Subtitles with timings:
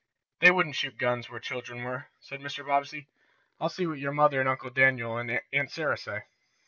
[0.39, 2.65] "They wouldn't shoot guns where children were," said Mr.
[2.65, 3.07] Bobbsey.
[3.59, 6.21] "I'll see what your mother, and Uncle Daniel and Aunt Sarah say."